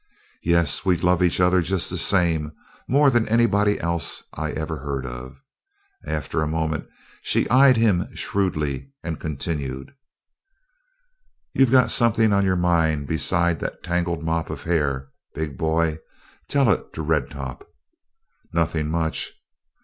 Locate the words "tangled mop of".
13.83-14.63